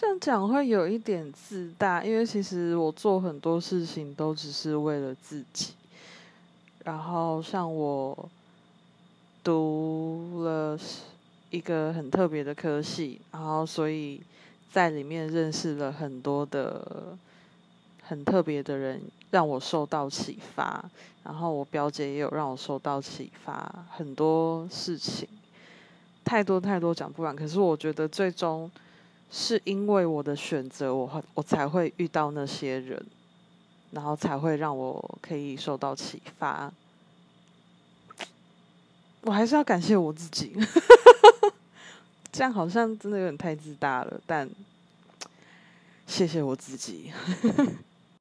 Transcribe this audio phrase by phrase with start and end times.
[0.00, 5.72] 这样讲会有一点自大，因为其实我做很多事情都只是为了自己。
[6.84, 8.16] 然后像我
[9.42, 10.78] 读了
[11.50, 14.20] 一个很特别的科系，然后所以
[14.70, 17.18] 在里面认识了很多的
[18.04, 19.02] 很特别的人，
[19.32, 20.88] 让我受到启发。
[21.24, 25.26] 然后我表姐也有让我受到启发，很多事情
[26.24, 27.34] 太多太多讲不完。
[27.34, 28.70] 可是我觉得最终
[29.30, 33.04] 是因为我的选择，我我才会遇到那些人。
[33.90, 36.70] 然后才会让我可以受到启发。
[39.22, 40.54] 我还是要感谢我自己，
[42.30, 44.20] 这样好像真的有点太自大了。
[44.26, 44.46] 但
[46.06, 47.10] 谢谢我自己。